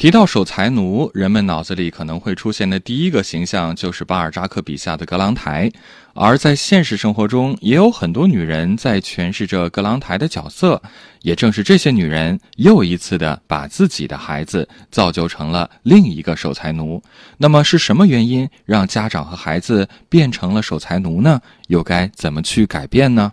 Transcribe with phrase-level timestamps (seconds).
[0.00, 5.70] 提到守财奴，人们脑子里可能会出现的第一个形象就是巴尔扎克笔下的格朗台，
[6.14, 10.80] 而在现实生活中，也有很多女人在诠释着格朗台的角色。
[11.20, 17.02] 也正是这些女人，又一次的把自己的孩子造就成了另一个守财奴。
[17.36, 21.38] 那么，是什么原因让家长和孩子变成了守财奴呢？
[21.68, 23.30] 又该怎么去改变呢？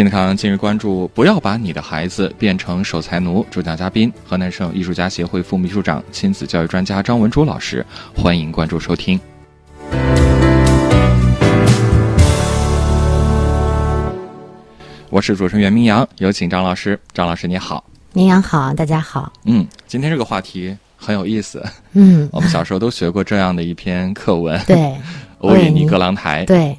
[0.00, 3.44] 金德康今日关注：不要把你的孩子变成守财奴。
[3.50, 7.84] 主讲嘉宾：河南省艺术家协会副秘书长、亲子教育专家张文珠老师。
[8.16, 9.20] 欢迎关注收听。
[15.10, 16.98] 我是主持人袁明阳，有请张老师。
[17.12, 19.30] 张老师你好，明阳好，大家好。
[19.44, 21.62] 嗯，今天这个话题很有意思。
[21.92, 24.58] 嗯， 我们小时候都学过这样的一篇课文。
[24.66, 24.94] 对，
[25.40, 26.46] 欧也尼·格朗台。
[26.46, 26.74] 对。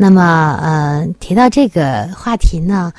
[0.00, 2.92] 那么，呃，提到这个话题呢，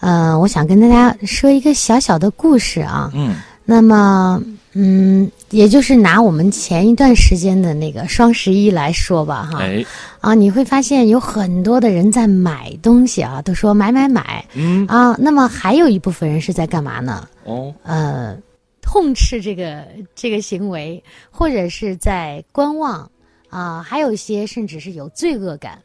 [0.00, 3.10] 呃，我想跟大家说一个小小的故事啊。
[3.12, 3.36] 嗯。
[3.66, 9.58] 那么，嗯，也就是拿我们前一段时间的那个双十一来说吧，哈。
[9.60, 9.84] 哎。
[10.22, 14.42] 啊，你会发现有很多的人在买东西啊，都说买买买。
[14.54, 14.86] 嗯。
[14.86, 17.28] 啊，那么还有一部分人是在干嘛呢？
[17.44, 17.70] 哦。
[17.82, 18.34] 呃，
[18.80, 23.10] 痛斥这个这个行为，或者是在观望
[23.50, 25.78] 啊，还有一些甚至是有罪恶感。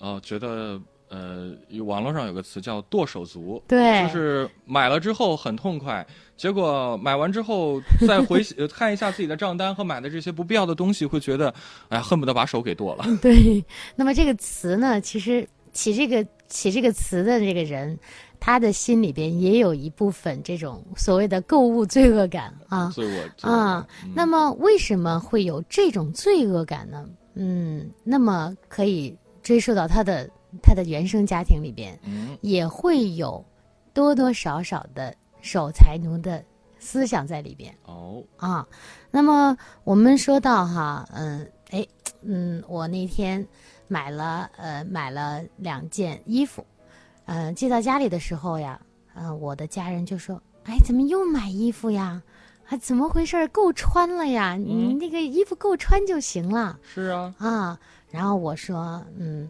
[0.00, 1.52] 哦，觉得呃，
[1.84, 11.48] 网络上有个词叫“剁手族”，对，就是买了之后很痛快，结果买完之后再回 看一下自己的账单和买的这些不必要的东西，会觉得
[11.88, 13.04] 哎呀，恨不得把手给剁了。
[13.22, 13.64] 对，
[13.96, 17.98] 那么这个词呢，其实起这个起这个词的这个人，
[18.38, 23.86] 他的心里边也有一部分这种所谓的购物罪恶感啊，罪恶啊。
[24.14, 27.08] 那么为什么会有这种罪恶感呢？
[27.34, 29.16] 嗯，那么可以。
[29.48, 30.28] 追溯到他的
[30.62, 31.98] 他的原生家庭里边，
[32.42, 33.42] 也会有
[33.94, 36.44] 多多少少的守财奴的
[36.78, 37.74] 思想在里边。
[37.86, 38.68] 哦啊，
[39.10, 41.86] 那么我们说到哈，嗯，哎，
[42.20, 43.42] 嗯，我那天
[43.86, 46.62] 买了呃买了两件衣服，
[47.24, 48.78] 嗯，寄到家里的时候呀，
[49.14, 52.22] 嗯，我的家人就说，哎，怎么又买衣服呀？
[52.68, 53.48] 啊，怎么回事？
[53.48, 54.56] 够穿了呀？
[54.56, 56.78] 你那个衣服够穿就行了。
[56.82, 57.34] 是啊。
[57.38, 57.80] 啊。
[58.10, 59.48] 然后我说，嗯，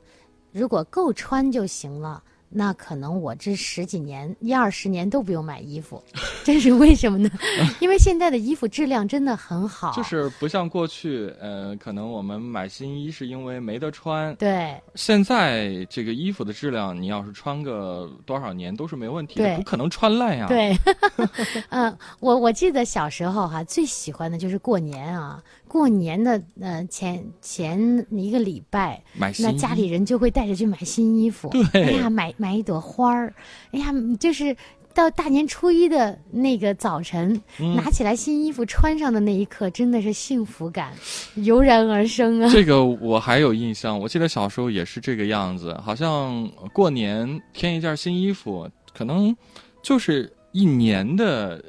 [0.52, 2.22] 如果够穿就行了。
[2.50, 6.02] 那可能我这十几年、一二十年都不用买衣服，
[6.42, 7.28] 这是为什么呢？
[7.78, 14.34] 因为现在的衣服质量真的很好，就是不像过去，呃，可能我们买新衣是因为没得穿。
[14.36, 20.46] 对，现在这个衣服的质量，你要是穿个多少年都是没问题的，不可能穿烂呀。
[20.48, 20.74] 对，
[21.68, 29.02] 嗯，我我记得小时候哈，最喜欢的就是过年啊，过年的呃前前一个礼拜，
[29.38, 31.50] 那家里人就会带着去买新衣服。
[31.50, 32.34] 对，哎呀，买。
[32.38, 33.34] 买一朵花儿，
[33.72, 34.56] 哎呀，就是
[34.94, 37.42] 到大年初一的那个早晨，
[37.74, 40.92] 拿起来新衣服穿上的那一刻，真的是幸福感
[41.34, 42.48] 油然而生啊！
[42.48, 49.36] 这个我还有印象，我记得小时候也是这个样子，好像过年添一件新衣服，可能
[49.82, 51.60] 就是一年的，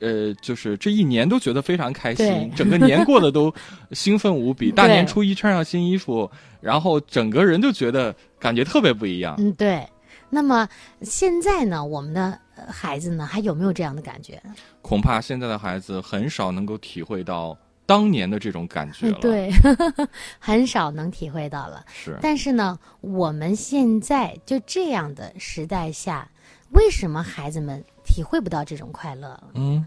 [0.00, 3.52] 呃，就是这一年都觉得非常开心，整个年过得都
[3.92, 4.70] 兴奋无比。
[4.72, 9.34] 大年初一穿上新衣服，然后整个人就觉得感觉特别不一样。
[9.38, 9.86] 嗯，对。
[10.30, 10.68] 那么
[11.02, 12.36] 现在呢，我们的
[12.68, 14.42] 孩子呢，还有没有这样的感觉？
[14.82, 17.56] 恐怕现在的孩子很少能够体会到
[17.86, 19.18] 当年的这种感觉了。
[19.20, 19.48] 对，
[20.40, 21.84] 很少能体会到了。
[21.92, 22.18] 是。
[22.20, 26.28] 但是呢，我们现在就这样的时代下，
[26.72, 29.42] 为什么孩子们体会不到这种快乐？
[29.54, 29.84] 嗯，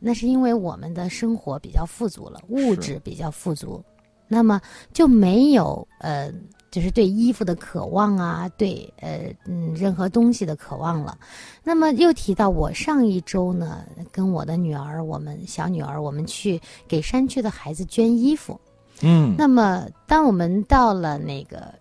[0.00, 3.84] 那是因为我们的生活比较富足了，物质比较富足，
[4.26, 4.60] 那么
[4.92, 6.32] 就没有呃。
[6.70, 11.16] 就是对衣服的渴望啊，对呃嗯任何东西的渴望了。
[11.64, 18.60] 那么又提到我上一周呢，跟我的女儿，我们小女儿，我们去给山区的孩子捐衣服。
[19.00, 19.34] 嗯。
[19.38, 21.72] 那么当我们到了那个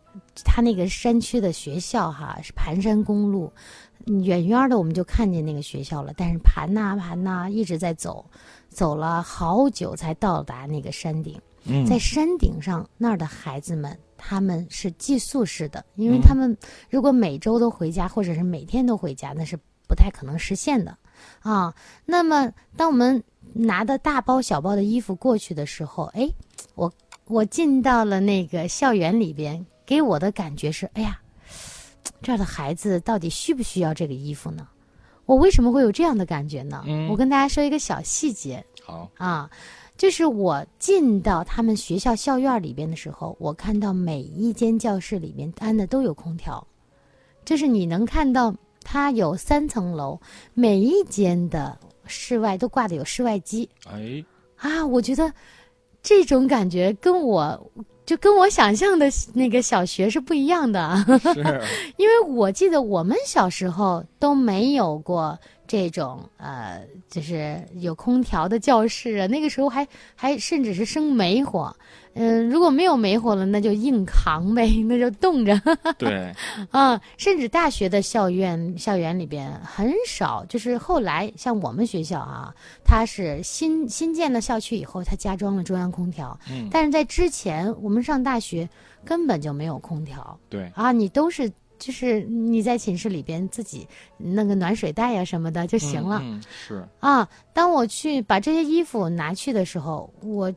[0.46, 3.52] 他那个山区的学校哈，是盘山公路，
[4.24, 6.14] 远远的我们就看见那个学校了。
[6.18, 8.26] 但是盘呐盘呐一直在走，
[8.70, 11.40] 走了好久才到达那个山顶。
[11.66, 11.86] 嗯。
[11.86, 13.98] 在山顶上那儿的孩子们。
[14.20, 16.58] 他们是寄宿式的，因为他们
[16.90, 19.56] 如果每周都回家，或者是每天都回家，那是
[19.88, 20.98] 不太可能实现的，
[21.42, 21.72] 啊。
[22.04, 23.24] 那么，当我们
[23.54, 26.28] 拿的大包小包的衣服过去的时候，哎，
[26.74, 26.92] 我
[27.26, 31.22] 我进到了那个校园里边，给我的感觉是，哎呀，
[32.22, 34.68] 这儿的孩子到底需不需要这个衣服呢？
[35.26, 36.84] 我为什么会有这样的感觉呢？
[37.10, 38.66] 我跟大家说一个小细节。
[38.84, 39.50] 好啊。
[39.98, 46.66] 就是我进到他们学校校院里边的时候，我看到每一间教室里面安的都有空调，
[47.44, 48.54] 就是你能看到
[48.84, 50.20] 它有三层楼，
[50.54, 51.76] 每一间的
[52.06, 54.24] 室外都挂的有室外机哎，
[54.56, 55.34] 啊，我觉得
[56.04, 57.72] 这种感觉跟我
[58.08, 60.96] 就跟我想象的那个小学是不一样的。
[61.22, 61.62] 是，
[61.98, 65.38] 因为我记得我们小时候都没有过
[65.68, 69.28] 这种呃，就是有空调的教室啊。
[69.28, 71.76] 那个时候还还甚至是生煤火，
[72.18, 75.60] 嗯、如果没有煤火了，那就硬扛呗，那就冻着
[75.98, 76.34] 对，
[76.72, 77.00] 啊。
[77.18, 82.54] 甚至大学的校院校园里边很少，就是后来像我们学校啊，
[82.84, 88.68] 它是新新建了校区以后，它加装了中央空调，嗯，但是在之前我们上大学
[89.06, 90.38] 根本就没有空调。
[90.50, 93.88] 对，啊，你都是就是你在寝室里边自己
[94.18, 97.28] 弄个暖水袋呀、什么的就行了、嗯，嗯是，啊。
[97.54, 100.54] 当我去把这些衣服拿去的时候，我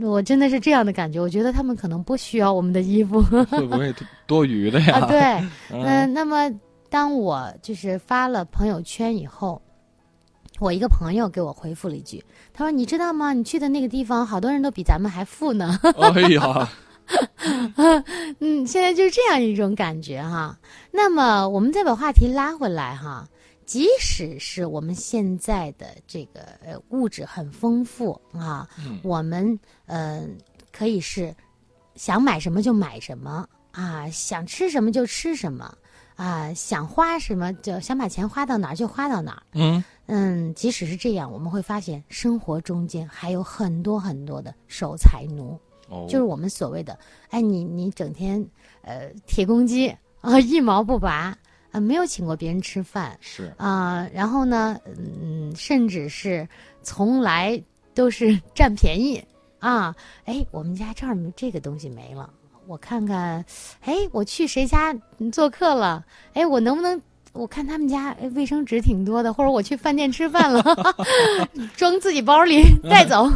[0.00, 4.98] 我真的是这样的感觉，我觉得他们可能不需要我们的衣服 会不会多多余的呀？
[4.98, 5.06] 啊。
[5.06, 5.20] 对，
[5.70, 6.50] 嗯、 嗯，那么
[6.88, 9.60] 当我就是发了朋友圈以后。
[10.58, 12.22] 我一个朋友给我回复了一句，
[12.52, 13.32] 他说：“你知道吗？
[13.32, 15.78] 你去的那个地方，好多人都比咱们还富呢。
[15.96, 16.68] ”哎呀，
[18.40, 20.58] 嗯，现在就是这样一种感觉哈。
[20.90, 23.26] 那么我们再把话题拉回来哈，
[23.70, 29.56] 即使是我们现在的这个呃物质很丰富啊，嗯我们
[29.86, 30.26] 呃
[30.72, 31.32] 可以是
[31.94, 35.72] 想买什么就买什么啊，想吃什么就吃什么
[36.16, 39.42] 啊，想花什么就想把钱花到哪儿就花到哪儿。
[39.52, 45.56] 嗯，嗯，即使是这样，我们会发现生活中间还有很多很多的守财奴。
[45.88, 48.44] 哦，就是我们所谓的，哎，你你整天
[48.82, 51.38] 呃铁公鸡啊、一毛不拔
[51.72, 56.48] 啊、没有请过别人吃饭是，啊、然后呢，嗯，甚至是
[56.82, 57.62] 从来
[57.94, 59.22] 都是 占便宜
[59.58, 59.94] 啊，
[60.24, 62.32] 哎，我们家这儿这个东西没了，
[62.66, 63.44] 我看看，
[63.82, 64.94] 哎，我去谁家
[65.32, 67.00] 做客了，哎，我能不能？
[67.32, 70.62] 我看他们家哎卫生纸挺多的，或者我去饭店吃饭了，
[71.76, 73.28] 装自己包里带走。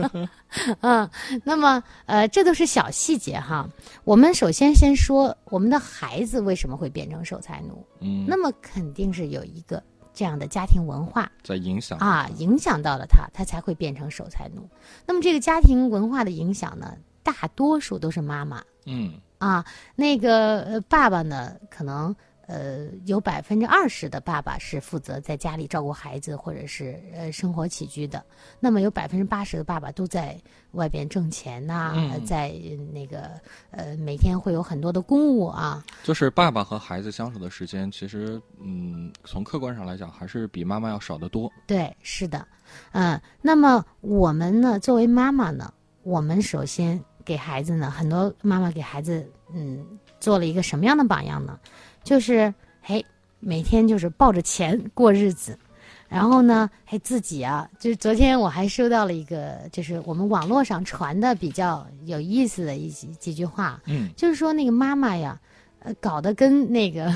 [0.80, 1.08] 嗯，
[1.42, 3.68] 那么呃，这都是小细节哈。
[4.04, 9.82] 我们首先先说我们的孩子为什么会变成守财奴，嗯，那么肯定是有一个
[10.12, 14.68] 这样的家庭文化在影响啊，影响到了他，他才会变成守财奴。
[15.06, 19.64] 那么这个家庭文化的影响呢，大多数都是妈妈嗯，啊，
[19.96, 22.14] 那个呃爸爸呢，可能。
[22.46, 28.24] 呃，有百分之二十的爸爸是负责在家里照顾孩子或者是呃生活起居的，
[28.60, 30.38] 那么有百分之八十的爸爸都在
[30.72, 31.94] 外边挣钱呐、
[32.26, 33.30] 在呃那个
[33.70, 41.50] 呃每天会有很多的公务啊，就是爸爸和孩子相处的时间，其实，嗯，从客观上来讲，还是比妈妈要少得多。
[41.66, 42.46] 对，是的，
[42.92, 49.84] 嗯，那么我们呢，作为妈妈呢，我们首先给孩子呢，很多妈妈给孩子，嗯，
[50.20, 51.58] 做了一个什么样的榜样呢？
[52.04, 52.52] 就是，
[52.82, 53.04] 嘿，
[53.40, 55.58] 每天就是抱着钱过日子，
[56.06, 65.40] 然后呢，还自己啊，就是昨天我还收到了一个，就是我们网络上传的比较有意思的一几几句话，嗯，就是说那个妈妈呀，
[65.84, 67.14] 呃，搞得跟那个，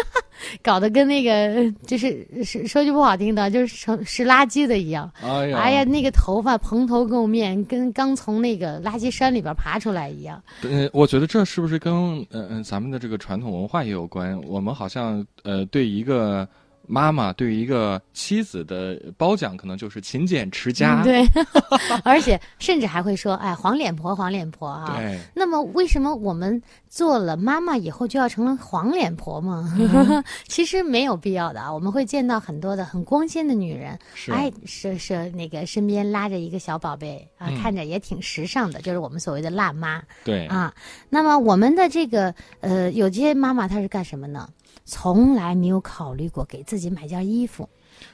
[0.62, 5.10] 搞得跟那个，就是说说句不好听的，就是成拾垃圾的一样。
[5.22, 10.42] 哎呀，哎呀，，那个头发蓬头垢面，跟刚从那个垃圾山里边爬出来一样。
[10.62, 11.92] 呃，我觉得这是不是跟
[12.30, 14.38] 嗯呃咱们的这个传统文化也有关？
[14.46, 16.46] 我们好像呃对一个
[16.86, 21.02] 妈妈对于一个妻子的褒奖，可能就是勤俭持家。
[21.02, 21.26] 嗯对，
[22.04, 24.94] 而且甚至还会说，哎，黄脸婆，黄脸婆啊。
[24.96, 29.74] 对那么，为什么我们做了妈妈以后就要成了黄脸婆吗？
[29.78, 31.72] 嗯 其实没有必要的啊。
[31.72, 33.98] 我们会见到很多的很光鲜的女人，
[34.30, 40.72] 哎，是是那个身边拉着一个小宝贝啊，嗯看着也挺时尚的，就是我们所谓的辣妈对，啊。
[41.08, 44.48] 那么我们的这个呃，有些妈妈她是干什么呢？
[44.84, 47.68] 从来没有考虑过给自己买件衣服。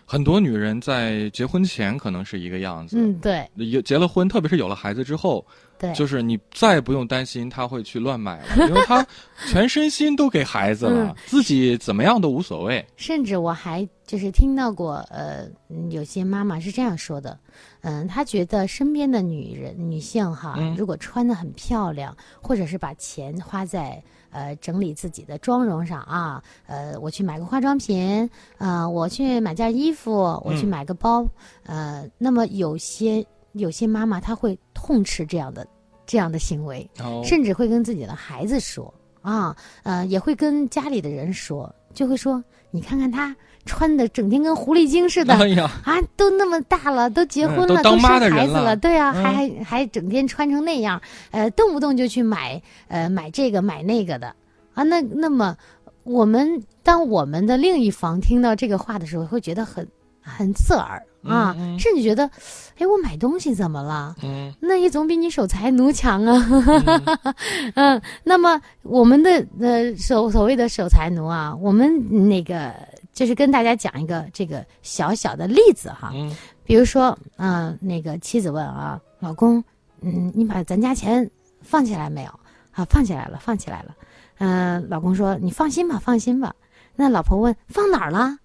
[0.04, 3.48] 很多女人在结婚前可能是一个样子，嗯，对。
[3.54, 5.44] 有结了婚，特别是有了孩子之后，
[5.78, 9.06] 对，就是你再也不用担心她会去乱买了， 因为她
[9.46, 11.14] 全身心都给孩子了，嗯。
[11.26, 12.84] 自己怎么样都无所谓。
[12.96, 17.38] 甚至我还就是听到过，呃，嗯有些妈妈是这样说的，
[17.80, 20.74] 嗯，她觉得身边的女人、女性哈，嗯。
[20.76, 30.12] 如果穿的很漂亮，或者是把钱花在呃整理自己的妆容上啊，呃，我去买个化妆品，呃，我去买件衣服，
[30.44, 31.26] 我去嗯买个包，
[31.64, 35.66] 呃，那么有些有些妈妈她会痛斥这样的
[36.06, 36.88] 这样的行为，
[37.24, 38.92] 甚至会跟自己的孩子说
[39.22, 43.34] 啊，呃，也会跟家里的人说，就会说，你看看他
[43.68, 45.34] 穿的整天跟狐狸精似的。
[45.34, 54.34] 哎呀，啊，都那么大了，都结婚了，嗯都当妈的生孩子了，对啊，嗯还还还整天穿成那样，呃，动不动就去买呃买这个买那个的
[54.74, 54.82] 啊。
[54.82, 55.56] 那那么
[56.02, 59.86] 我们当我们的另一方听到这个话的时候，会觉得很
[60.20, 62.30] 很刺耳啊，甚至觉得，
[62.78, 64.14] 哎，我买东西怎么了？
[64.22, 66.46] 嗯那也总比你守财奴强啊。
[66.48, 67.34] 嗯
[67.74, 72.72] 嗯，那么我们的呃所所谓的守财奴啊，我们那个
[73.18, 76.12] 就是跟大家讲一个这个小小的例子哈。
[76.14, 76.32] 嗯
[76.62, 79.64] 比如说，嗯、那个妻子问啊，老公，
[80.02, 81.28] 嗯，你把咱家钱
[81.60, 82.30] 放起来没有？
[82.70, 83.96] 啊，放起来了，放起来了。
[84.38, 86.54] 嗯、老公说，你放心吧，放心吧。
[86.94, 88.38] 那老婆问，放哪儿了？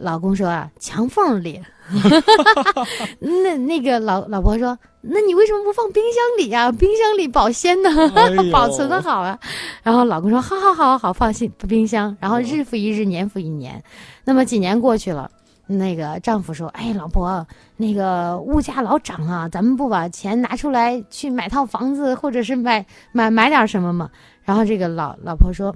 [0.00, 1.60] 老公说啊，墙缝里。
[3.18, 9.38] 那那个老老婆说，那你为什么不放冰箱里呀、冰箱里保鲜呢，哎呦 保存的好啊。
[9.82, 12.16] 然后老公说，好好好好放心冰箱。
[12.20, 13.82] 然后日复一日，年复一年。
[14.24, 15.28] 那么几年过去了，
[15.66, 17.44] 那个丈夫说，哎，老婆，
[17.76, 24.08] 那个物价老涨啊，咱们不把钱拿出来去买套房子，或者是买买买点什么吗？
[24.44, 25.74] 然后这个老老婆说，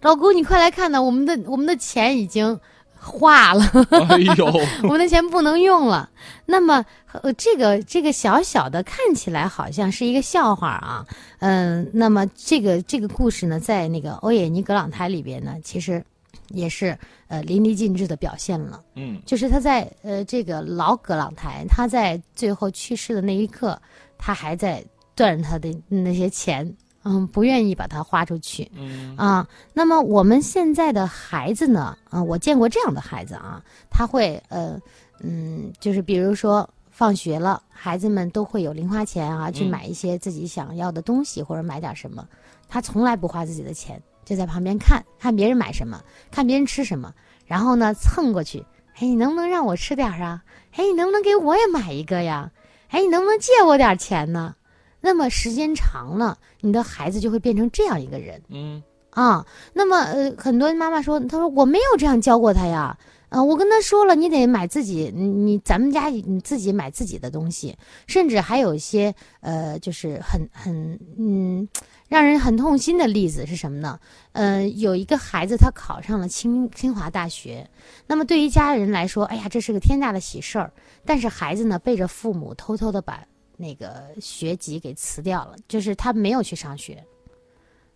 [0.00, 2.58] 老公，你快来看呢，我们的我们的钱已经
[3.02, 3.64] 化了。
[4.08, 4.46] 哎呦，
[4.84, 6.08] 我们的钱不能用了。
[6.46, 11.04] 那么，呃，这个这个小小的看起来好像是一个笑话啊，
[11.40, 16.02] 嗯、那么这个这个故事呢，在那个欧也尼·格朗台里边呢，其实
[16.48, 16.96] 也是
[17.28, 18.80] 呃淋漓尽致的表现了。
[18.94, 23.80] 嗯就是他在呃这个老葛朗台，他在最后去世的那一刻，
[24.18, 26.72] 他还在攥着他的那些钱，
[27.04, 28.70] 嗯，不愿意把它花出去。
[28.74, 31.96] 嗯啊，那么我们现在的孩子呢？
[32.10, 34.78] 啊，我见过这样的孩子啊，他会呃
[35.20, 42.26] 嗯，就是比如说放学了，孩子们都会有零花钱啊，去嗯买一些自己想要的东西或者买点什么，
[42.68, 47.12] 他从来不花自己的钱，就在旁边看看别人买什么，看别人吃什么，
[47.46, 50.42] 然后呢蹭过去，哎，你能不能让我吃点儿啊？
[50.76, 52.50] 哎，你能不能给我也买一个呀？
[52.88, 54.54] 哎，你能不能借我点钱呢？
[55.02, 58.40] 那么时间长了，你的孩子就会变成这样一个人。
[58.48, 58.82] 嗯。
[59.10, 59.44] 啊，
[59.74, 62.96] 那么呃，很多妈妈说，她说我没有这样教过他呀，
[63.28, 71.68] 呃，我跟他说了，你得买自己，你你咱们家你自己买自己的东西，甚至还有一些呃，就是很很嗯，
[72.08, 74.00] 让人很痛心的例子是什么呢？
[74.32, 77.68] 呃，有一个孩子他考上了清清华大学，
[78.06, 80.72] 那么对于家人来说，哎呀，这是个天大的喜事儿，
[81.04, 83.22] 但是孩子呢，背着父母偷偷的把
[83.56, 87.04] 那个学籍给辞掉了，就是他没有去上学，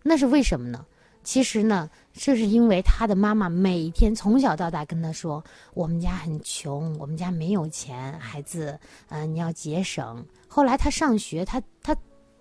[0.03, 0.85] 那是为什么呢？
[1.23, 5.43] 其实呢，这是因为他的妈妈每天从小到大跟他说
[5.75, 11.93] ：“我们家很穷，我们家没有钱，孩子，呃，你要节省。”后来他上学，他他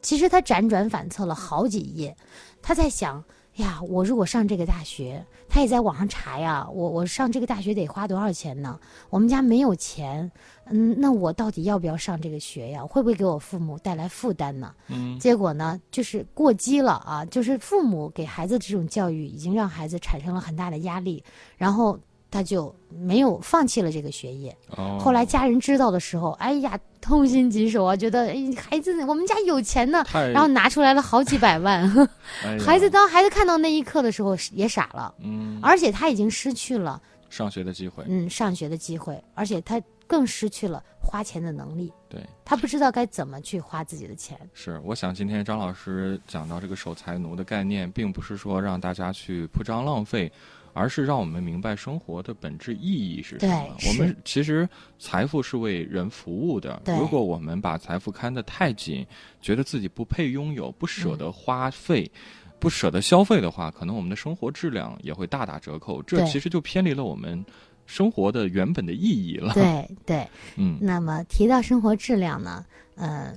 [0.02, 2.16] 其实他辗转反侧了好几页，
[2.62, 3.25] 他在想：
[3.57, 8.79] 呀，我如果上这个大学，他也在网上查呀，我我上这个大学得花多少钱呢？
[9.09, 10.31] 我们家没有钱，
[10.67, 12.85] 嗯，那我到底要不要上这个学呀？
[12.85, 14.75] 会不会给我父母带来负担呢？
[14.89, 17.25] 嗯结果呢，就是过激了啊！
[17.25, 21.25] 就是父母给孩子这种教育，已经让孩子产生了很大的压力，
[21.57, 21.99] 然后
[22.37, 24.55] 他就没有放弃了这个学业。
[24.76, 31.90] 哦，后来家人知道的时候，哎呀，痛心疾首啊，觉得哎，孩子，我们家有钱呢，然后拿出来了好几百万。
[32.45, 37.00] 哎孩子当孩子看到那一刻的时候也傻了，嗯而且他已经失去了
[37.31, 41.90] 上学的机会，嗯上学的机会，而且他更失去了花钱的能力。
[42.11, 42.21] 对。
[42.45, 44.38] 他不知道该怎么去花自己的钱。
[44.55, 50.31] 是，我想今天张老师讲到这个守财奴的概念，并不是说让大家去铺张浪费，
[50.76, 53.76] 而是让我们明白生活的本质意义是什么。
[53.88, 54.68] 我们其实
[54.99, 56.83] 财富是为人服务的。
[56.85, 59.06] 如果我们把财富看得太紧，
[59.40, 62.11] 觉得自己不配拥有，不舍嗯得花费。
[62.59, 66.02] 不舍得消费的话，可能我们的生活质量也会大打折扣。
[66.02, 67.45] 这其实就偏离了我们
[67.85, 72.64] 生活的原本的意义了。，对对， 嗯那么提到生活质量呢，
[72.97, 73.37] 嗯、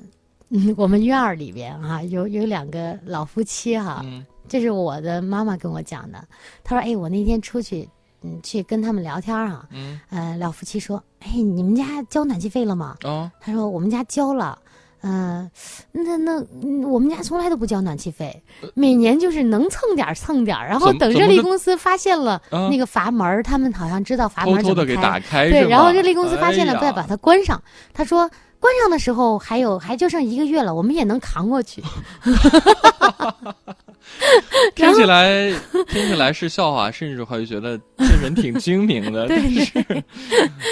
[0.50, 6.22] 嗯， 我们院儿里边哈、有有两个老夫妻哈、嗯这是我的妈妈跟我讲的。
[6.64, 7.88] 她说：“哎，我那天出去，
[8.24, 14.58] 嗯，去跟他们聊天啊，嗯呃，老夫妻说：‘哎，你们家交暖气费了吗哦，？’他说：‘我们家交了。’
[15.02, 15.50] 嗯、
[15.94, 27.64] 那那嗯我们家从来都不交暖气费，每年就是能蹭点蹭点，然后等热力公司发现了啊那个阀门儿，他们好像知道阀门偷偷的给儿怎么开，打开，对，然后热力公司发现了，再把它关上。
[27.94, 28.30] 他说
[28.60, 31.82] 关上的时候还有还就剩一个月了，我们也能扛过去。
[34.76, 35.52] 听起来
[35.88, 39.28] 听起来是笑话，甚至会觉得这人挺精明的。
[39.30, 40.04] 但是，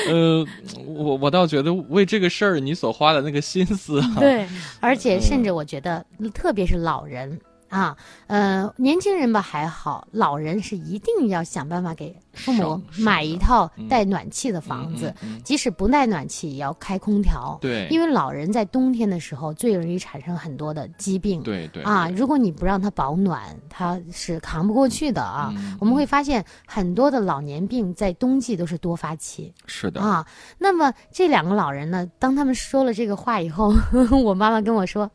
[0.10, 0.46] 呃，
[0.86, 4.48] 我我倒觉得为这个事儿你所花的那个心思啊，对，
[4.80, 7.40] 而且甚至我觉得，特别是老人
[7.70, 7.96] 啊，
[8.28, 15.14] 呃，年轻人吧还好，老人是一定要想办法给父母买一套嗯带暖气的房子，
[15.44, 17.58] 即使不带暖气也要开空调。
[17.62, 21.42] 对，因为老人在冬天的时候最容易产生很多的疾病。
[21.42, 25.54] 对对啊，如果你不让他保暖，他是扛不过去的啊。
[25.56, 30.26] 嗯我们会发现很多的老年病在冬季都是多发期是的，啊。
[30.58, 33.74] 那么这两个老人呢，当他们说了这个话以后，
[34.24, 35.10] 我妈妈跟我说，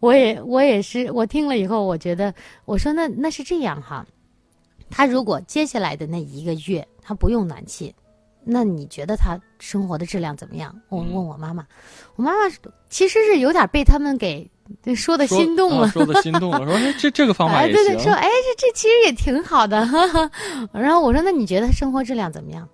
[0.00, 2.32] 我也我也是，我听了以后，我觉得
[2.64, 4.04] 我说那那是这样哈，
[4.90, 7.94] 他如果接下来的那一个月他不用暖气，
[8.44, 10.74] 那你觉得他生活的质量怎么样？
[10.88, 11.64] 我嗯问我妈妈，
[12.16, 12.54] 我妈妈
[12.88, 14.50] 其实是有点被他们给
[14.96, 15.86] 说的心动了。
[15.86, 19.78] 啊说的心动了， 说哎这这个方法哎，也对对，行说，哎，这这其实也挺好的。
[20.72, 22.68] 然后我说，那你觉得生活质量怎么样？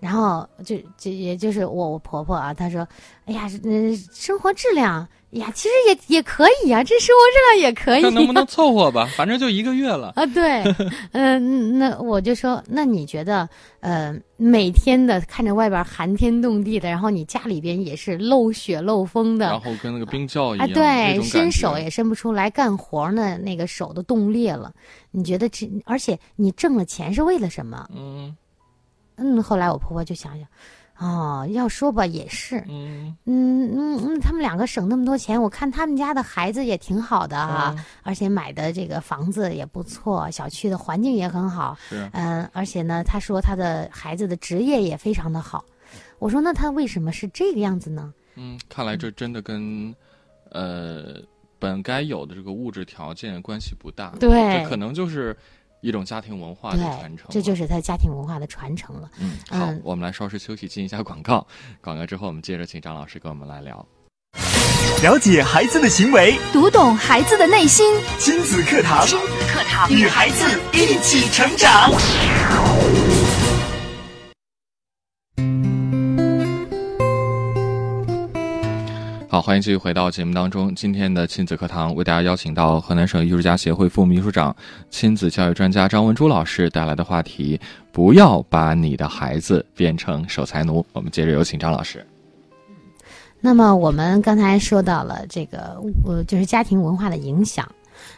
[0.00, 2.86] 然后就就也就是我我婆婆啊，她说，
[3.26, 10.12] 哎呀，嗯，生活质量呀，其实也也可以呀，这生活质量也可以、那能不能 凑合吧，反正就一个月了。
[10.16, 10.62] 啊，对，
[11.12, 24.72] 嗯、那我就说，那你觉得，呃，每天的看着外边寒天冻地的，然后你家里边也是漏雪漏风的，然后跟那个冰窖一啊，样，那对，伸手也伸不出来，干活呢，那个手都冻裂了。
[25.12, 27.88] 你觉得这，而且你挣了钱是为了什么？
[27.94, 28.36] 嗯
[29.16, 30.48] 嗯，后来我婆婆就想想，
[31.00, 33.16] 哦，要说吧也是，嗯。
[33.24, 37.84] 嗯嗯嗯，他们两个省那么多钱，我看他们家的孩子也挺好的哈、嗯。
[38.02, 41.74] 而且买的这个房子也不错，小区的环境也很好，
[42.12, 45.64] 嗯，而且呢，他说他的孩子的职业也非常的好。
[46.18, 48.12] 我说那他为什么是这个样子呢？
[48.34, 49.94] 嗯，看来这真的跟
[50.50, 51.14] 呃
[51.58, 54.30] 本该有的这个物质条件关系不大，对。
[54.62, 55.34] 这可能就是
[55.80, 59.10] 一种家庭文化的传承，这就是他家庭文化的传承了。
[59.18, 61.46] 嗯，好嗯，我们来稍事休息，进一下广告。
[61.80, 63.86] 广告之后，我们接着请张老师跟我们来聊。
[65.02, 67.98] 了解孩子的行为，读懂孩子的内心。
[68.18, 71.90] 亲子课堂，亲子课堂，与孩子一起成长。
[79.40, 80.74] 欢迎继续回到节目当中。
[80.74, 84.54] 今天的亲子课堂为大家邀请到河南省艺术家协会副秘书长、
[84.90, 87.58] 亲子教育专家张文珠老师带来的话题：
[87.90, 90.84] 不要把你的孩子变成守财奴。
[90.92, 92.06] 我们接着有请张老师。
[93.40, 97.66] 那么我们刚才说到了这个，呃，就是家庭文化的影响。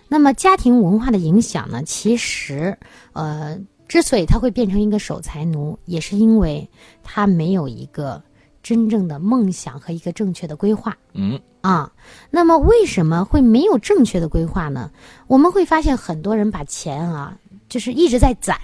[0.09, 2.77] 那么家庭文化的影响呢，其实，
[3.13, 6.69] 呃，之所以他会变成一个守财奴，也是因为
[7.05, 8.21] 他没有一个
[8.63, 10.97] 真正的梦想和一个正确的规划。
[11.15, 11.93] 嗯啊，
[12.31, 14.91] 那么为什么会没有正确的规划呢？
[15.29, 17.37] 我们会发现很多人把钱啊，
[17.69, 18.59] 就是一直在攒，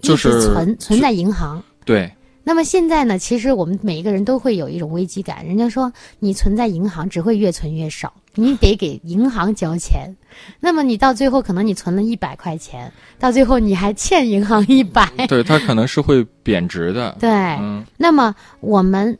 [0.00, 1.60] 就是一直存存在银行。
[1.84, 2.12] 对，
[2.44, 5.44] 那么现在呢，其实我们每一个人都会有一种危机感。
[5.44, 10.14] 人家说你存在银行只会越存越少，你得给银行交钱。
[10.60, 15.10] 那么你到最后可能你存了一百块钱，到最后你还欠银行一百。
[15.26, 17.16] 对，它可能是会贬值的。
[17.18, 19.18] 对，嗯那么我们。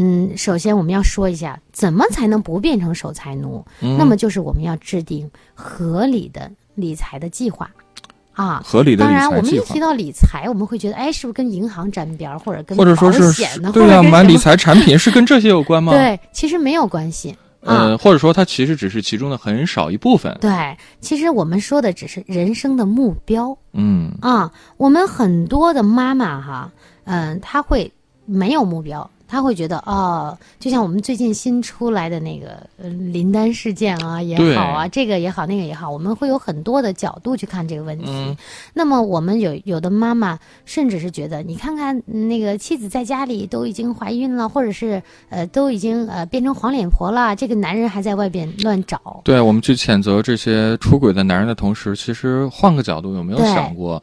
[0.00, 3.64] 嗯，首先我们要说一下，怎么才能不变成守财奴？
[3.80, 7.68] 嗯，那么就是我们要制定合理的理财的计划，
[8.32, 8.62] 啊。
[8.64, 13.18] 合理的理当然，我们一提，到理财，我们会觉得，哎，是不是跟银行沾边儿，或者跟或者说是？
[13.32, 17.36] 对呀、或者跟什么买理财产品是跟这些有关吗？，对，其实没有关系。
[17.64, 20.38] 啊呃，或者说它其实只是其中的很少一部分。
[20.40, 24.48] 对，其实我们说的只是人生的目标嗯啊。
[24.76, 26.70] 我们很多的妈妈哈，
[27.02, 27.92] 嗯，她会
[28.26, 38.06] 没有目标，她会觉得哦，就像我们最近新出来的那个呃林丹事件啊也好啊，这个也好，那个也好，我们会有很多的角度去看这个问题。
[38.08, 38.36] 嗯
[38.72, 49.20] 那么我们有有的妈妈甚至是觉得，你看看嗯那个妻子在家里都已经怀孕了，或者是呃都已经呃变成黄脸婆了，这个男人还在外边乱找。
[49.24, 54.02] 对，我们去谴责这些出轨的男人的同时，其实换个角度，有没有想过，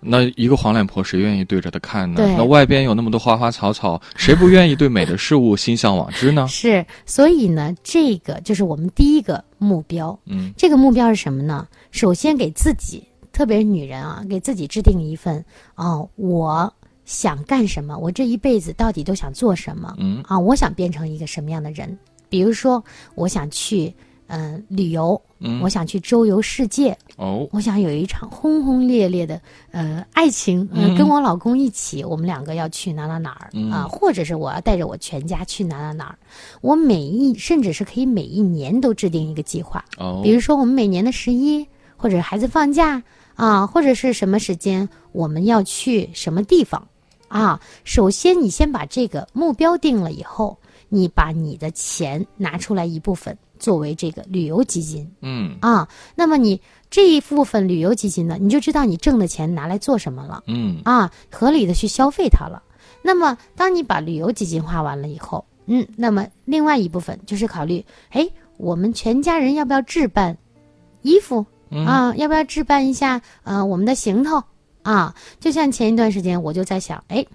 [0.00, 2.16] 那一个黄脸婆谁愿意对着她看呢？
[2.16, 6.46] 对那外边有那么多花花草草，谁不愿意对美的事物心向往之呢？
[6.50, 10.18] 是，所以呢，这个就是我们第一个目标。
[10.26, 11.66] 嗯这个目标是什么呢？
[11.90, 16.72] 首先给自己，特别是女人啊，给自己制定一份哦，我
[17.04, 20.38] 想干什么，我这一辈子到底都想做什么嗯啊？
[20.38, 21.98] 我想变成一个什么样的人？
[22.28, 22.82] 比如说，
[23.14, 23.94] 我想去
[24.26, 36.18] 嗯、呃旅游，嗯我想去周游世界，哦我想有一场轰轰烈烈的呃爱情，跟我老公一起，我们两个要去哪哪哪儿嗯啊、或者是我要带着我全家去哪哪哪儿。
[36.60, 43.02] 我每一甚至是可以每一年都制定一个计划，哦，比如说我们每年的十一，或者孩子放假
[43.34, 46.88] 啊，或者是什么时间我们要去什么地方
[47.28, 47.60] 啊。
[47.84, 50.58] 首先，你先把这个目标定了以后，
[50.88, 60.44] 你把你的钱拿出来一部分作为这个旅游基金嗯啊，那么你这一部分旅游基金呢，你就知道你挣的钱拿来做什么了。
[60.46, 62.62] 嗯啊，合理的去消费它了。
[63.02, 70.36] 那么，当你把旅游基金花完了以后，嗯，那么另外一部分就是考虑，哎，我们全家人要不要置办
[71.02, 72.14] 衣服嗯啊？
[72.16, 74.42] 要不要置办一下呃我们的行头
[74.82, 75.14] 啊？
[75.40, 77.26] 就像前一段时间我就在想，哎，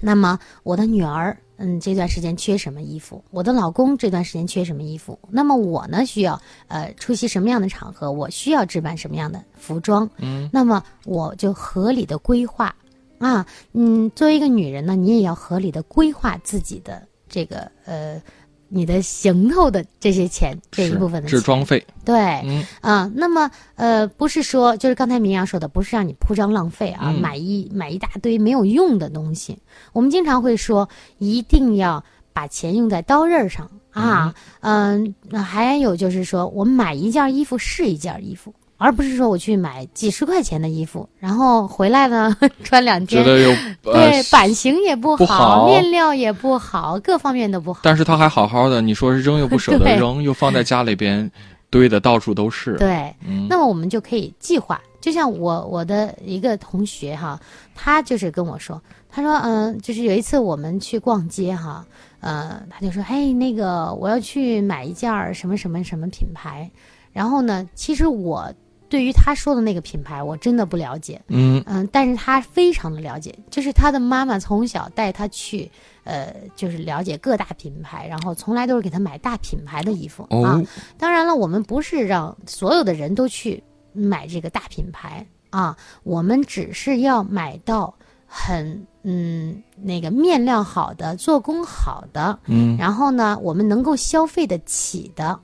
[0.00, 1.36] 那么我的女儿。
[1.58, 3.22] 嗯，这段时间缺什么衣服？
[3.30, 5.18] 我的老公这段时间缺什么衣服？
[5.30, 8.10] 那么我呢，需要呃出席什么样的场合？
[8.12, 10.08] 我需要置办什么样的服装？
[10.18, 12.74] 嗯，那么我就合理的规划
[13.18, 18.20] 啊，嗯，作为一个女人呢，你也要合理的规划自己的这个呃，
[18.68, 21.38] 你的行头的这些钱这一部分的钱。
[21.38, 22.64] 置装费，对，嗯。
[22.80, 27.20] 啊，那么呃，不是说就是刚才明阳说的，不是让你铺张浪费啊，嗯。
[27.20, 29.58] 买一买一大堆没有用的东西。
[29.92, 33.70] 我们经常会说，一定要把钱用在刀刃上。
[33.90, 38.52] 啊，嗯，那还有就是说，我买一件衣服是一件衣服。
[38.78, 43.50] 而不是说我去买几十块钱的衣服，然后回来呢 穿两天，觉得有
[43.92, 47.80] 呃对，版型也不不好面料也不好，各方面都不好。
[47.82, 51.30] 但是它还好好的，你说扔又不舍得扔，又放在家里边
[51.70, 52.76] 堆的到处都是。
[52.76, 54.80] 对，嗯那么我们就可以计划。
[55.00, 57.38] 就像我我的一个同学哈，
[57.76, 61.86] 他就是跟我说，他说嗯、就是有一次我们去逛街哈，
[62.18, 66.68] 呃，他就说，嘿，那个我要去买一件儿什么什么什么品牌，
[67.12, 68.52] 然后呢，其实我
[68.88, 71.62] 对于他说的那个品牌，我真的不了解，嗯。
[71.66, 75.70] 嗯，但是他非常的了解，就是他的妈妈从小带他去，
[76.04, 80.28] 呃，就是了解各大品牌，然后从来都是给他买大品牌的衣服、啊。
[80.30, 80.64] 哦。
[80.96, 87.92] 当然了，我们不是让所有的人都去买这个大品牌啊，我们只是要买到
[88.26, 92.76] 很嗯那个面料好的、做工好的，嗯。
[92.76, 95.38] 然后呢，我们能够消费得起的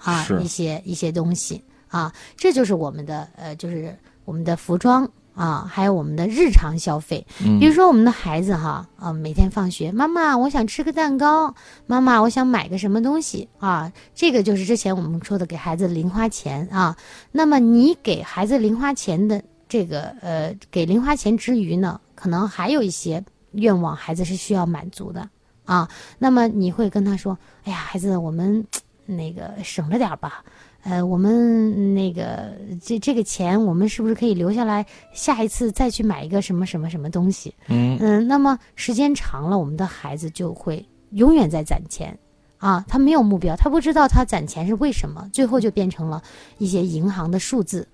[0.00, 7.26] 啊一些一些东西啊，这就是我们的呃，就是我们的服装啊，还有我们的日常消费。
[7.44, 11.54] 嗯比如说我们的孩子哈，啊，每天放学，妈妈，我想吃个蛋糕，
[11.86, 16.96] 妈妈，我想买个什么东西啊，这个就是之前我们说的给孩子零花钱啊。
[17.32, 25.28] 那么你给孩子零花钱的这个呃，给零花钱之余呢，可能还有一些愿望，孩子是需要满足的
[25.64, 25.88] 啊。
[26.18, 28.66] 那么你会跟他说：“哎呀，孩子，我们
[29.06, 30.44] 那个省着点儿吧。
[30.84, 37.54] 呃，我们那个这这个钱，我们是不是可以留下来，下一次再去买一个什么什么什么东西？
[37.68, 37.98] 嗯。
[38.00, 42.16] 嗯，那么时间长了，我们的孩子就会永远在攒钱。
[42.58, 46.22] 啊，他没有目标，他不知道他攒钱是为什么，最后就变成了
[46.58, 47.86] 一些银行的数字。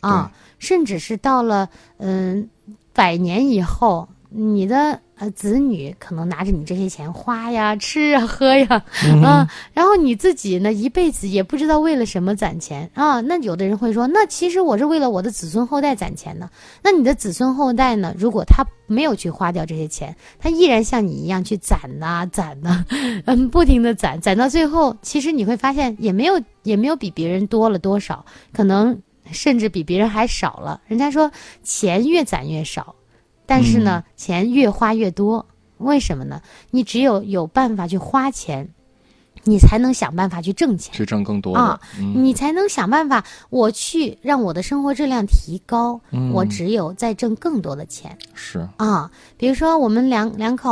[0.00, 2.48] 啊，甚至是到了嗯
[2.92, 8.84] 百年以后，你的呃子女可能拿着你这些钱花呀、吃啊、喝呀，
[9.22, 13.20] 啊，然后你自己呢一辈子也不知道为了什么攒钱啊。
[13.20, 16.50] 那有的人会说，那其实我是为了我的子孙后代攒钱呢。
[16.82, 18.12] 那你的子孙后代呢？
[18.18, 22.84] 如果他没有去花掉这些钱，他依然像你一样去攒呐、攒呐、
[23.26, 30.80] 嗯，不停的攒，攒到最后，其实你会发现也没有也没有比别人多了多少，可能甚至比别人还少了。
[30.88, 31.30] 人家说
[31.62, 32.96] 钱越攒越少，
[33.46, 35.46] 但是呢，钱越花越多。
[35.78, 36.40] 为什么呢？
[36.70, 38.70] 你只有有办法去花钱，
[39.44, 40.92] 你才能想办法去挣钱。
[40.94, 41.80] 去挣更多啊。
[41.98, 46.00] 嗯你才能想办法，我去让我的生活质量提高。
[46.10, 49.10] 嗯我只有再挣更多的钱是啊。
[49.36, 50.70] 比如说，我们两两口，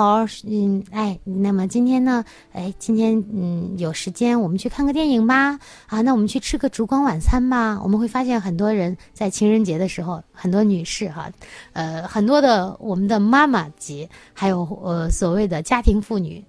[0.48, 5.58] 嗯，哎，那么今天呢，哎，今天嗯有时间，我们去看个电影吧。
[5.86, 7.78] 啊，那我们去吃个烛光晚餐吧。
[7.82, 11.30] 我们会发现，很多人在情人节的时候，很多女士哈，
[11.72, 16.42] 呃，很多的我们的妈妈级，还有呃所谓的家庭妇女。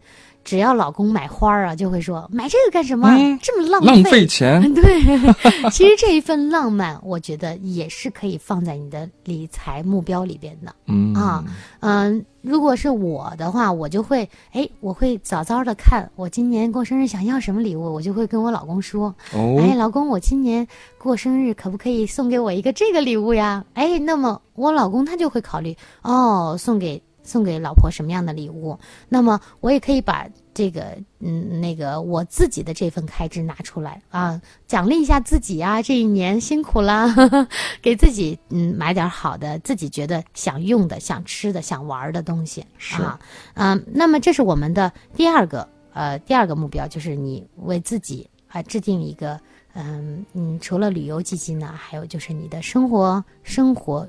[0.44, 3.10] 只要老公买花儿啊，就会说买这个干什么？
[3.18, 4.62] 嗯这么浪浪费钱。
[4.74, 5.02] 对，
[5.72, 10.74] 其实这一份浪漫，我觉得也是可以放在你的理财目标里边的。
[10.88, 11.44] 嗯啊
[11.80, 23.64] 嗯，如果是我的话，我就会，哎，我会早早的看我今年过生日想要什么礼物，我就会跟我老公说，哎，哦，老公，我今年过生日可不可以送给我一个这个礼物呀？
[23.74, 28.78] 哎，那么我老公他就会考虑，哦，送给送给老婆什么样的礼物？
[29.10, 37.14] 那么我也可以把这个嗯那个我自己的这份开支拿出来啊，奖励一下自己啊，这一年辛苦啦，
[37.82, 43.20] 给自己嗯买点好的，自己觉得想用的、想吃的、想玩的东西是啊，
[43.56, 49.40] 嗯、那么这是我们的第二个呃第二个目标，就是你为自己啊、制定一个。
[49.74, 54.08] 嗯嗯，除了旅游基金呢，还有就是你的生活生活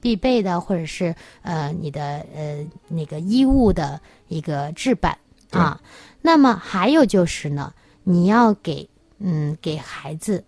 [0.00, 5.16] 必备的，或者是呃你的呃那个衣物的一个置办
[5.50, 5.80] 啊。
[6.20, 7.72] 那么还有就是呢，
[8.04, 10.44] 你要给嗯给孩子，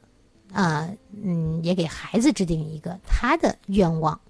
[0.52, 0.88] 啊
[1.22, 4.20] 嗯也给孩子制定一个他的愿望，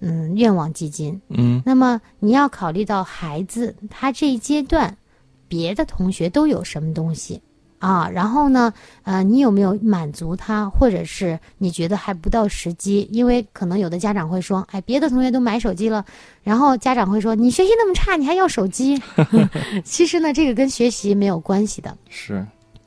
[0.00, 1.20] 嗯愿望基金。
[1.28, 4.96] 嗯那么你要考虑到孩子他这一阶段，
[5.48, 7.42] 别的同学都有什么东西
[7.78, 8.08] 啊？
[8.10, 13.08] 然后呢，呃，你有没有满足他，或者是你觉得还不到时机？
[13.10, 16.04] 因为可能有的家长会说，哎，别的同学都买手机了，
[16.42, 19.00] 然后家长会说，你学习那么差，你还要手机？
[19.84, 21.96] 其实呢，这个跟学习没有关系的。
[22.08, 22.44] 是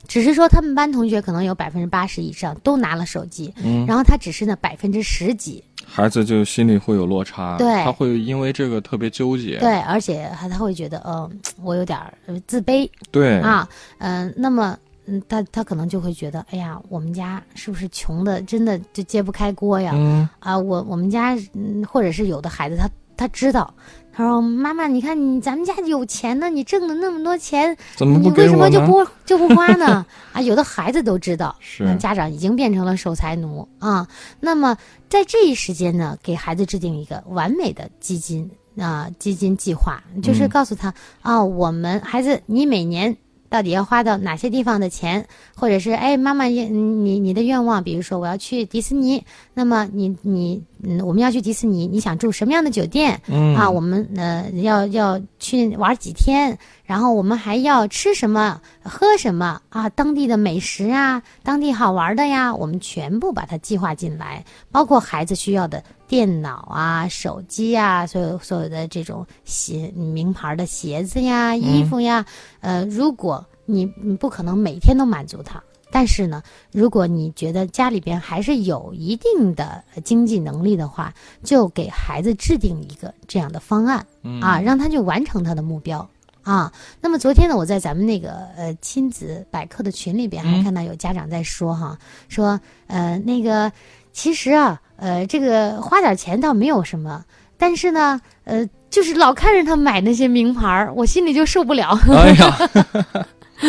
[0.08, 11.30] 只是说他们班同学可能有百分之八十以上都拿了手机，嗯然后他只是呢百分之十几，孩子就心里会有落差，对他会因为这个特别纠结，对，而且还他会觉得，呃，
[11.62, 12.00] 我有点
[12.46, 14.74] 自卑，对啊，嗯、那么，
[15.04, 19.92] 嗯，他他可能就会觉得，哎呀，我们家是不是穷的，真的就揭不开锅呀？
[19.94, 23.72] 嗯啊，我我们家，嗯，或者是有的孩子他他知道，
[24.14, 28.80] 他说妈妈，你看你咱们家有钱呢，你挣了那么多钱，怎么你为什不给我呢？
[28.80, 30.04] 么就不 就不花呢？
[30.32, 31.56] 啊，有的孩子都知道，
[31.98, 34.06] 家长已经变成了守财奴啊。
[34.38, 34.76] 那么
[35.08, 43.16] 在这一时间呢，给孩子制定一个完美的基金啊、基金计划，就是嗯告诉他啊、我们孩子，你每年。
[43.48, 49.22] 到底要花到哪些地方的钱，或者是哎，妈妈也你你的愿望，比如说我要去迪士尼，
[49.52, 53.20] 那么你你嗯，我们要去迪士尼，你想住什么样的酒店？
[53.28, 72.26] 嗯啊，我们呃要要去玩几天，然后我们还要吃什么、喝什么啊，当地的美食啊，当地好玩的呀，我们全部把它计划进来，包括孩子需要的电脑啊、手机啊，所有所有的这种鞋、名牌的鞋子呀、衣服呀，
[72.60, 75.62] 呃，如果你你不可能每天都满足他。
[75.94, 81.12] 但是呢，如果你觉得家里边还是有一定的呃经济能力的话，
[81.44, 86.08] 就给孩子制定一个这样的方案、嗯啊，让他去完成他的目标
[86.42, 86.72] 啊。
[87.00, 93.70] 那么昨天呢，我在咱们那个呃亲子百科的群里边还嗯看到有家长在说哈，说呃那个
[94.12, 97.22] 其实啊呃这个花点钱倒没有什么，
[97.58, 101.98] 但是呢呃就是老看着他买那些名牌儿，我心里就受不了。
[102.08, 102.68] 哎呀，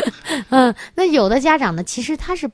[0.49, 2.49] 嗯，那有的家长呢，其实他是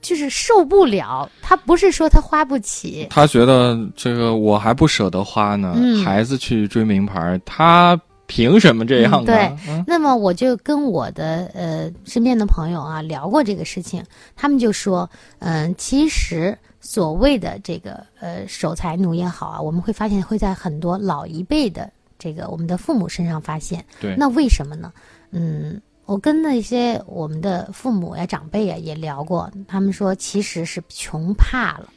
[0.00, 14.02] 就是受不了，他不是说他花不起，他觉得这个我还不舍得花呢，嗯孩子去追名牌，他凭什么这样对嗯那么我就跟我的呃身边的朋友啊聊过这个事情，
[14.34, 23.84] 他们就说，嗯、其实所谓的这个呃守财奴也好啊，我们会发现会在很多老一辈的这个我们的父母身上发现。
[24.00, 24.92] 对，那为什么呢？
[25.30, 25.80] 嗯，
[26.12, 31.88] 我跟那些我们的父母呀、长辈呀也聊过，他们说其实是穷怕了。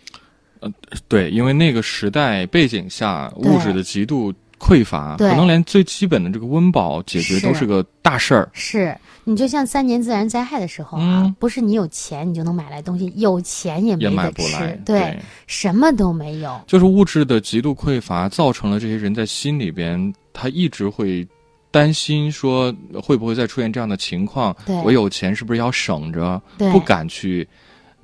[1.10, 8.50] 对，因为那个时代背景下，物质的极度匮乏，可能连最基本的这个温饱解决都是个大事儿。
[8.54, 16.58] 是你就像三年自然灾害的时候啊，嗯不是你有钱你就能买来东西，有钱也也没买不来，，对，什么都没有。
[16.66, 21.28] 就是物质的极度匮乏，造成了这些人在心里边，他一直会
[21.76, 24.56] 担心说会不会再出现这样的情况。
[24.66, 27.46] 对我有钱是不是要省着，对，不敢去，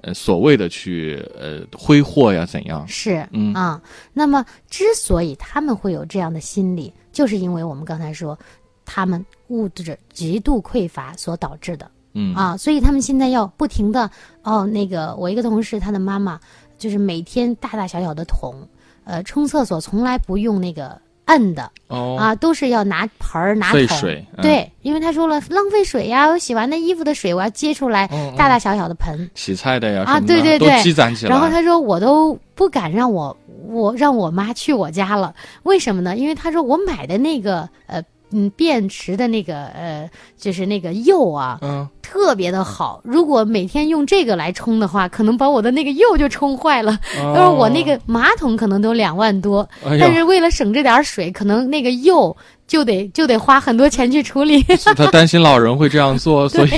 [0.01, 2.86] 呃，所谓的去呃挥霍呀，怎样？
[2.86, 3.81] 是，嗯啊，
[4.12, 8.38] 那么之所以他们会有这样的心理，就是因为我们刚才说，
[8.84, 14.12] 他们物质极度匮乏所导致的嗯啊，所以他们现在要不停的
[14.43, 16.38] 哦，那个我一个同事，他的妈妈
[16.77, 18.67] 就是每天大大小小的桶，
[19.05, 20.99] 呃，冲厕所从来不用那个
[21.32, 21.72] 摁的。
[21.88, 22.17] 哦。
[22.20, 30.82] 啊，都是要拿盆儿拿桶，水，嗯，对，因为他说了浪费水呀，我洗完的衣服的水我要接出来，大大小小的盆，洗菜的呀啊对对对。
[30.82, 31.32] 积攒起来。
[31.32, 33.36] 然后他说我都不敢让我
[33.67, 36.15] 我让我妈去我家了，为什么呢？
[36.15, 46.98] 因为他说我买的那个呃嗯便池的那个呃就是那个釉啊嗯，特别的好，如果每天用这个来冲的话，可能把我的那个釉就冲坏了。
[47.15, 52.36] 他他说我那个马桶可能都两万多，但是为了省这点水，可能那个釉
[52.67, 54.62] 就得就得花很多钱去处理。
[54.76, 56.70] 是他担心老人会这样做， 所以。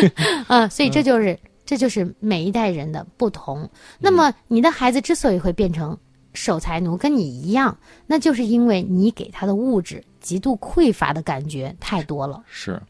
[0.48, 3.68] 啊，所以这就是、这就是每一代人的不同。
[3.98, 5.96] 那么你的孩子之所以会变成
[6.34, 12.42] 守财奴，跟你一样，那就是因为你给他的物质极度匮乏的感觉太多了。
[12.48, 12.80] 是。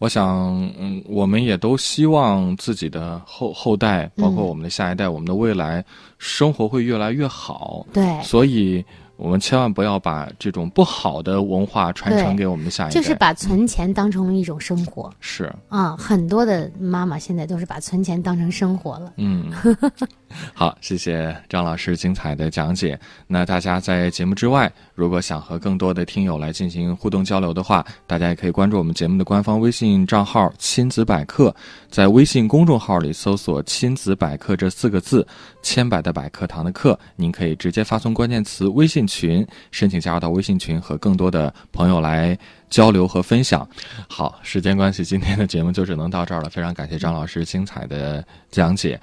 [0.00, 0.26] 我想，
[0.78, 5.84] 嗯，我们也都希望自己的后后代，包括嗯我们的下一代，我们的未来
[6.18, 7.84] 生活会越来越好。
[7.92, 8.84] 对，所以，
[9.18, 12.94] 我们千万不要把这种不好的文化传承给我们的下一代。
[12.94, 19.12] 就是把存钱当成了一种生活是，啊、很多的妈妈现在都是把存钱当成生活了。
[19.16, 19.50] 嗯，
[20.54, 22.98] 好，谢谢张老师精彩的讲解。
[23.26, 31.54] 那大家在节目之外，如果想和更多的听友来进行互动交流的话，大家也可以关注我们节目的官方微信账号“亲子百科”，
[31.88, 35.24] 在微信公众号里搜索“亲子百科”这四个字，
[35.62, 42.36] 千百的百课堂的课，您可以直接发送关键词“微信群”，申请加入到微信群，和更多的朋友来
[42.68, 43.64] 交流和分享。
[44.08, 46.50] 好，时间关系，今天的节目就只能到这儿了。
[46.50, 49.00] 非常感谢张老师精彩的讲解。